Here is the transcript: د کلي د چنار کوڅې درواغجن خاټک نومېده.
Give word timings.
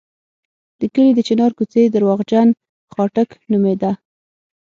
د 0.79 0.81
کلي 0.93 1.11
د 1.15 1.19
چنار 1.27 1.51
کوڅې 1.57 1.83
درواغجن 1.93 2.47
خاټک 2.93 3.29
نومېده. 3.51 3.91